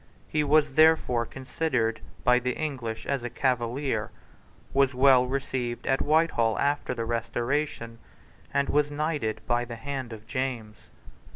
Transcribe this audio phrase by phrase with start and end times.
[0.27, 4.09] He was therefore considered by the English as a Cavalier,
[4.73, 7.99] was well received at Whitehall after the Restoration,
[8.51, 10.77] and was knighted by the hand of James.